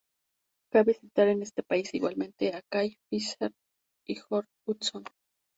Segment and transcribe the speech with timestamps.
[0.73, 3.51] Cabe citar en este país igualmente a Kay Fisker
[4.07, 5.03] y Jørn Utzon.